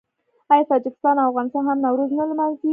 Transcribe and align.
آیا 0.51 0.63
تاجکستان 0.69 1.15
او 1.19 1.27
افغانستان 1.31 1.63
هم 1.65 1.77
نوروز 1.85 2.09
نه 2.19 2.23
لمانځي؟ 2.29 2.69